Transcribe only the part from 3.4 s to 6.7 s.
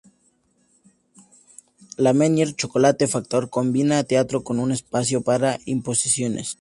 combina teatro con un espacio para exposiciones.